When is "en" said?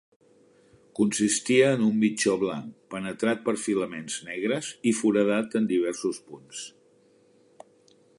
1.73-1.83, 5.61-5.69